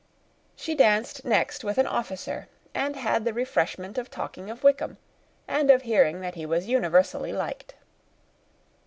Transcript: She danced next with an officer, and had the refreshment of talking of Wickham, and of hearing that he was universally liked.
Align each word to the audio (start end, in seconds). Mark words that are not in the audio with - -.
She 0.55 0.73
danced 0.73 1.23
next 1.25 1.63
with 1.63 1.77
an 1.77 1.85
officer, 1.85 2.47
and 2.73 2.95
had 2.95 3.23
the 3.23 3.35
refreshment 3.35 3.99
of 3.99 4.09
talking 4.09 4.49
of 4.49 4.63
Wickham, 4.63 4.97
and 5.47 5.69
of 5.69 5.83
hearing 5.83 6.21
that 6.21 6.33
he 6.33 6.43
was 6.47 6.65
universally 6.67 7.31
liked. 7.31 7.75